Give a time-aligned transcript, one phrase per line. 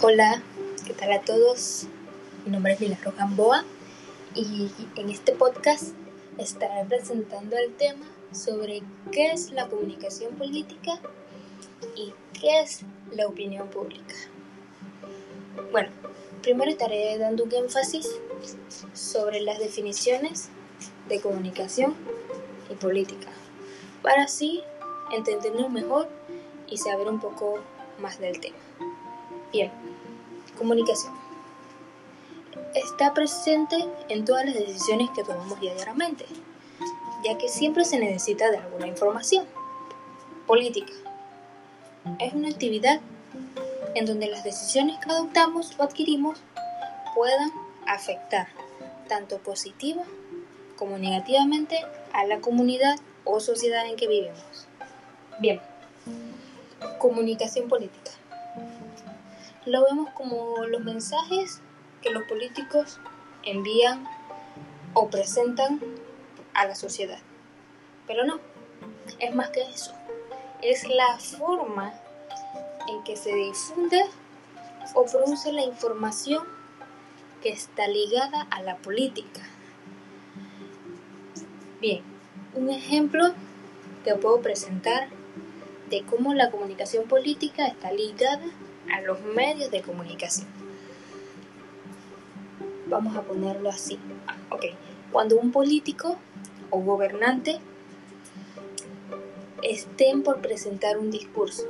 [0.00, 0.40] Hola,
[0.86, 1.88] ¿qué tal a todos?
[2.44, 3.64] Mi nombre es Milagro Gamboa
[4.32, 5.88] y en este podcast
[6.38, 11.00] estaré presentando el tema sobre qué es la comunicación política
[11.96, 14.14] y qué es la opinión pública.
[15.72, 15.88] Bueno,
[16.42, 18.08] primero estaré dando un énfasis
[18.94, 20.48] sobre las definiciones
[21.08, 21.96] de comunicación
[22.70, 23.30] y política,
[24.02, 24.62] para así
[25.12, 26.08] entendernos mejor
[26.68, 27.58] y saber un poco
[27.98, 28.67] más del tema.
[29.52, 29.70] Bien,
[30.58, 31.14] comunicación.
[32.74, 33.76] Está presente
[34.08, 36.26] en todas las decisiones que tomamos diariamente,
[37.24, 39.46] ya que siempre se necesita de alguna información.
[40.46, 40.92] Política.
[42.18, 43.00] Es una actividad
[43.94, 46.38] en donde las decisiones que adoptamos o adquirimos
[47.14, 47.50] puedan
[47.86, 48.48] afectar
[49.08, 50.02] tanto positiva
[50.76, 51.80] como negativamente
[52.12, 54.66] a la comunidad o sociedad en que vivimos.
[55.40, 55.60] Bien,
[56.98, 58.17] comunicación política.
[59.68, 61.60] Lo vemos como los mensajes
[62.00, 62.98] que los políticos
[63.42, 64.08] envían
[64.94, 65.78] o presentan
[66.54, 67.18] a la sociedad.
[68.06, 68.40] Pero no,
[69.18, 69.92] es más que eso.
[70.62, 71.92] Es la forma
[72.88, 74.00] en que se difunde
[74.94, 76.42] o produce la información
[77.42, 79.42] que está ligada a la política.
[81.78, 82.02] Bien,
[82.54, 83.34] un ejemplo
[84.02, 85.10] que puedo presentar
[85.90, 88.46] de cómo la comunicación política está ligada
[88.92, 90.46] a los medios de comunicación.
[92.86, 93.98] Vamos a ponerlo así.
[94.50, 94.64] Ok,
[95.12, 96.16] cuando un político
[96.70, 97.60] o gobernante
[99.62, 101.64] estén por presentar un discurso,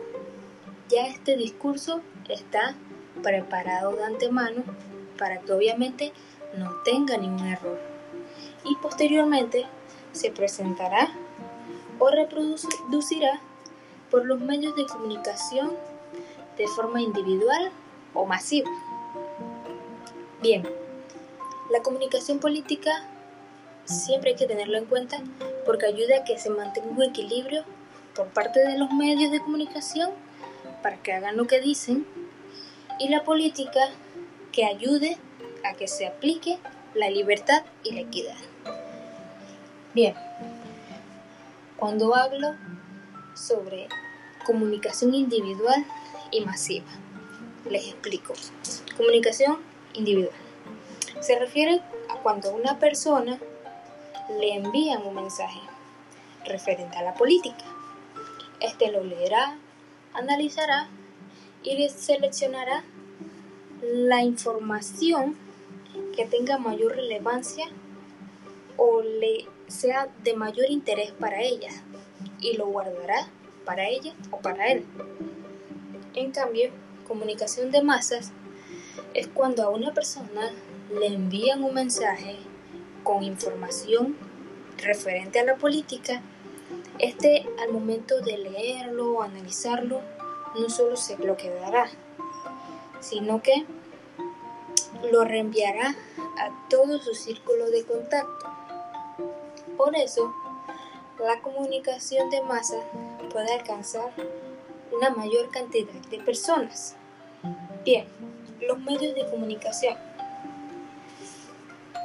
[0.89, 2.75] ya este discurso está
[3.23, 4.63] preparado de antemano
[5.19, 6.13] para que obviamente
[6.57, 7.81] no tenga ningún error.
[8.65, 9.67] Y posteriormente
[10.13, 11.11] se presentará
[11.99, 13.41] o reproducirá
[14.11, 15.73] por los medios de comunicación
[16.59, 17.71] de forma individual
[18.13, 18.71] o masiva.
[20.43, 20.69] Bien,
[21.71, 23.09] la comunicación política
[23.85, 25.19] siempre hay que tenerlo en cuenta
[25.65, 27.65] porque ayuda a que se mantenga un equilibrio
[28.15, 30.11] por parte de los medios de comunicación
[30.83, 32.07] para que hagan lo que dicen
[32.99, 33.81] y la política
[34.53, 35.17] que ayude
[35.65, 36.59] a que se aplique
[36.95, 38.37] la libertad y la equidad.
[39.95, 40.15] Bien,
[41.77, 42.55] cuando hablo
[43.35, 43.89] sobre
[44.45, 45.85] comunicación individual
[46.31, 46.87] y masiva.
[47.69, 48.35] Les explico.
[48.97, 49.59] Comunicación
[49.95, 50.35] individual.
[51.21, 53.39] Se refiere a cuando una persona
[54.39, 55.61] le envían un mensaje
[56.45, 57.65] referente a la política.
[58.61, 59.59] Este lo leerá,
[60.13, 60.89] analizará
[61.63, 62.85] y seleccionará
[63.83, 65.37] la información
[66.17, 67.67] que tenga mayor relevancia
[68.77, 71.71] o le sea de mayor interés para ella
[72.41, 73.29] y lo guardará
[73.65, 74.85] para ella o para él.
[76.15, 76.71] En cambio,
[77.07, 78.33] comunicación de masas
[79.15, 80.53] es cuando a una persona
[80.93, 82.37] le envían un mensaje
[83.03, 84.17] con información
[84.79, 86.23] referente a la política,
[86.99, 90.01] este al momento de leerlo o analizarlo
[90.59, 91.89] no solo se lo quedará,
[93.01, 93.65] sino que
[95.11, 95.97] lo reenviará
[96.39, 98.47] a todo su círculo de contacto.
[99.77, 100.35] Por eso,
[101.19, 102.79] la comunicación de masa
[103.33, 104.13] puede alcanzar
[104.93, 106.97] una mayor cantidad de personas.
[107.85, 108.07] Bien,
[108.61, 109.97] los medios de comunicación.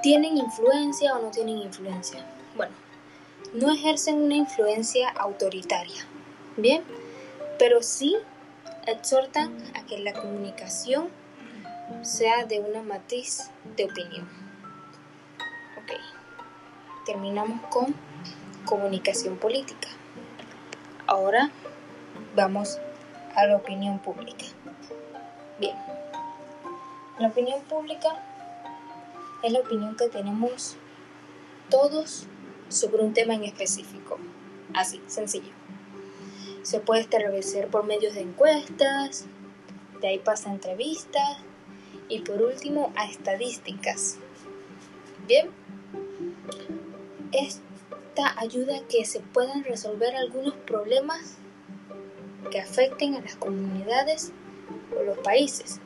[0.02, 2.26] ¿Tienen influencia o no tienen influencia?
[2.56, 2.74] Bueno,
[3.54, 6.06] no ejercen una influencia autoritaria,
[6.58, 6.84] ¿bien?
[7.58, 8.18] Pero sí
[8.86, 11.08] exhortan a que la comunicación
[12.02, 14.28] sea de una matiz de opinión.
[15.78, 15.94] Ok,
[17.06, 17.96] terminamos con
[18.66, 19.88] comunicación política.
[21.08, 21.52] Ahora
[22.36, 22.80] vamos
[23.36, 24.46] a la opinión pública.
[25.60, 25.76] Bien,
[27.20, 28.10] la opinión pública
[29.44, 30.78] es la opinión que tenemos
[31.70, 32.28] todos
[32.70, 34.18] sobre un tema en específico.
[34.74, 35.52] Así, sencillo.
[36.64, 39.26] Se puede establecer por medios de encuestas,
[40.02, 41.38] de ahí pasa entrevistas
[42.10, 44.18] y por último a estadísticas.
[45.28, 45.50] Bien,
[47.32, 51.38] esta ayuda a que se puedan resolver algunos problemas
[52.50, 54.32] que afecten a las comunidades
[54.98, 55.80] o los países.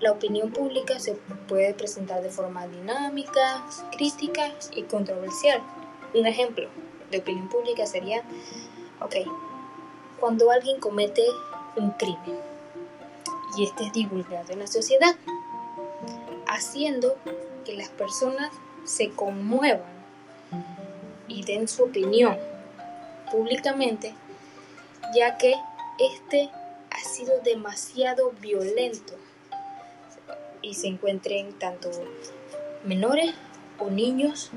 [0.00, 1.14] La opinión pública se
[1.48, 5.62] puede presentar de forma dinámica, crítica y controversial.
[6.14, 6.68] Un ejemplo
[7.10, 8.22] de opinión pública sería,
[9.00, 9.16] ok,
[10.18, 11.22] cuando alguien comete
[11.76, 12.38] un crimen
[13.56, 15.14] y este es divulgado en la sociedad,
[16.46, 17.16] haciendo
[17.64, 18.50] que las personas
[18.84, 19.92] se conmuevan
[21.28, 22.36] y den su opinión
[23.32, 24.14] públicamente,
[25.14, 25.54] ya que
[25.98, 26.50] este
[26.90, 29.14] ha sido demasiado violento
[30.60, 31.90] y se encuentren tanto
[32.84, 33.34] menores
[33.78, 34.50] o niños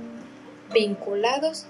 [0.73, 1.67] vinculados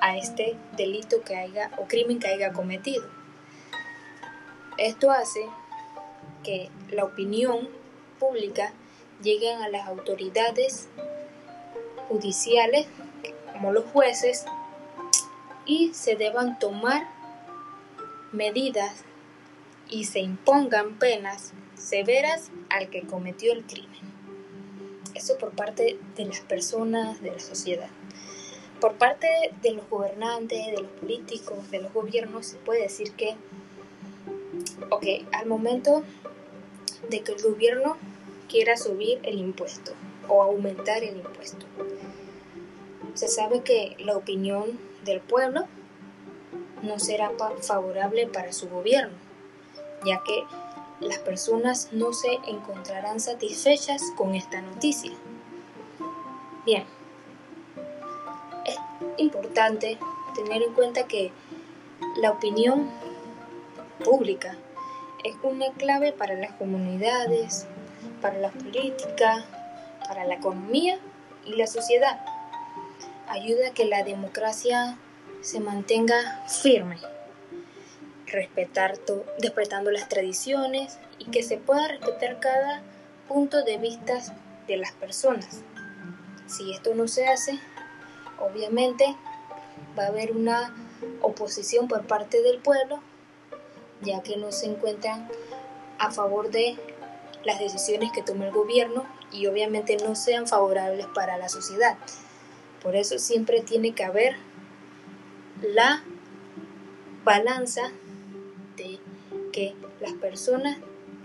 [0.00, 3.08] a este delito que haya o crimen que haya cometido.
[4.76, 5.40] Esto hace
[6.44, 7.68] que la opinión
[8.18, 8.74] pública
[9.22, 10.88] llegue a las autoridades
[12.08, 12.86] judiciales
[13.52, 14.44] como los jueces
[15.66, 17.08] y se deban tomar
[18.32, 19.04] medidas
[19.88, 24.00] y se impongan penas severas al que cometió el crimen.
[25.14, 27.90] Eso por parte de las personas, de la sociedad.
[28.80, 29.28] Por parte
[29.62, 33.36] de los gobernantes, de los políticos, de los gobiernos, se puede decir que,
[34.90, 36.02] ok, al momento
[37.08, 37.96] de que el gobierno
[38.48, 39.92] quiera subir el impuesto
[40.28, 41.66] o aumentar el impuesto,
[43.14, 45.66] se sabe que la opinión del pueblo
[46.82, 49.16] no será favorable para su gobierno,
[50.04, 50.44] ya que
[51.00, 55.12] las personas no se encontrarán satisfechas con esta noticia.
[56.64, 56.84] Bien,
[58.64, 58.76] es
[59.16, 59.98] importante
[60.34, 61.32] tener en cuenta que
[62.16, 62.88] la opinión
[64.04, 64.56] pública
[65.24, 67.66] es una clave para las comunidades,
[68.20, 69.44] para la política,
[70.06, 70.98] para la economía
[71.44, 72.20] y la sociedad.
[73.32, 74.98] Ayuda a que la democracia
[75.40, 76.98] se mantenga firme
[78.26, 78.98] respetar
[79.40, 82.82] respetando las tradiciones y que se pueda respetar cada
[83.28, 84.18] punto de vista
[84.66, 85.62] de las personas.
[86.46, 87.58] Si esto no se hace,
[88.38, 89.16] obviamente
[89.98, 90.74] va a haber una
[91.22, 93.02] oposición por parte del pueblo,
[94.02, 95.26] ya que no se encuentran
[95.98, 96.76] a favor de
[97.44, 101.96] las decisiones que tome el gobierno y obviamente no sean favorables para la sociedad.
[102.82, 104.36] Por eso siempre tiene que haber
[105.62, 106.02] la
[107.24, 107.92] balanza
[109.52, 110.78] que las personas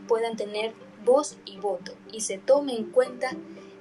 [0.07, 0.73] puedan tener
[1.03, 3.31] voz y voto y se tome en cuenta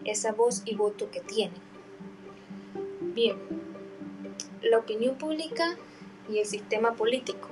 [0.05, 1.61] esa voz y voto que tienen.
[3.01, 3.37] Bien,
[4.63, 5.77] la opinión pública
[6.31, 7.49] y el sistema político.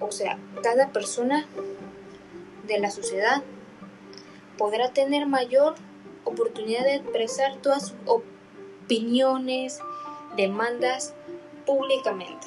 [0.00, 1.46] O sea, cada persona
[2.66, 3.42] de la sociedad
[4.58, 5.74] podrá tener mayor
[6.24, 8.35] oportunidad de expresar todas sus opiniones,
[10.36, 11.14] demandas
[11.64, 12.46] públicamente.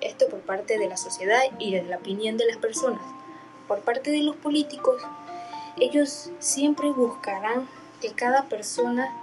[0.00, 3.02] Esto por parte de la sociedad y de la opinión de las personas.
[3.68, 5.02] Por parte de los políticos,
[5.78, 7.68] ellos siempre buscarán
[8.00, 9.14] que cada persona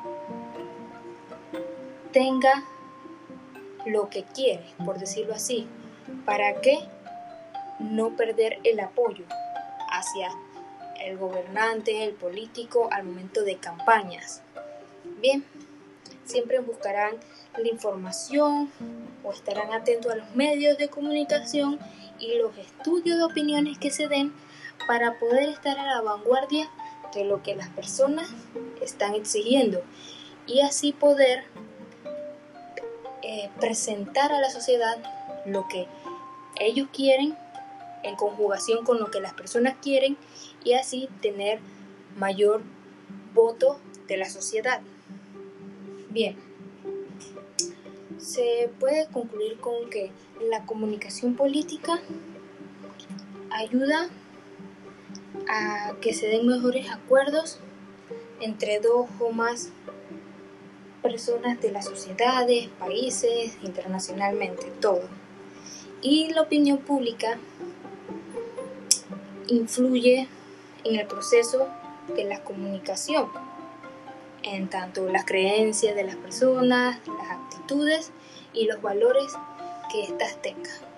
[2.11, 2.63] tenga
[3.85, 5.67] lo que quiere, por decirlo así,
[6.25, 6.79] para que
[7.79, 9.25] no perder el apoyo
[9.89, 10.29] hacia
[11.03, 14.41] el gobernante, el político al momento de campañas.
[15.19, 15.43] Bien,
[16.25, 17.15] siempre buscarán
[17.57, 18.71] la información
[19.23, 21.79] o estarán atentos a los medios de comunicación
[22.19, 24.33] y los estudios de opiniones que se den
[24.87, 26.69] para poder estar a la vanguardia
[27.13, 28.29] de lo que las personas
[28.81, 29.81] están exigiendo
[30.47, 31.43] y así poder
[33.21, 34.97] eh, presentar a la sociedad
[35.45, 35.87] lo que
[36.59, 37.37] ellos quieren
[38.03, 40.17] en conjugación con lo que las personas quieren
[40.63, 41.59] y así tener
[42.17, 42.61] mayor
[43.33, 44.81] voto de la sociedad.
[46.11, 46.35] Bien,
[48.17, 50.11] se puede concluir con que
[50.49, 52.01] la comunicación política
[53.49, 54.09] ayuda
[55.47, 57.59] a que se den mejores acuerdos
[58.41, 59.69] entre dos o más
[61.01, 65.03] personas de las sociedades, países, internacionalmente, todo.
[66.01, 67.37] Y la opinión pública
[69.47, 70.27] influye
[70.83, 71.69] en el proceso
[72.17, 73.27] de la comunicación,
[74.43, 78.11] en tanto las creencias de las personas, las actitudes
[78.53, 79.25] y los valores
[79.91, 80.90] que éstas tengan.